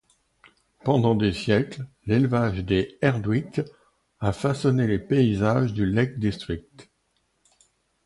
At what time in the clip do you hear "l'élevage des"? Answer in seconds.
2.07-2.97